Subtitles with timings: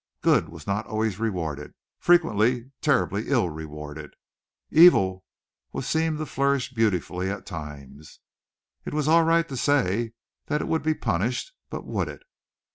[0.21, 4.15] Good was not always rewarded frequently terribly ill rewarded.
[4.71, 5.23] Evil
[5.73, 8.19] was seen to flourish beautifully at times.
[8.83, 10.13] It was all right to say
[10.47, 12.23] that it would be punished, but would it?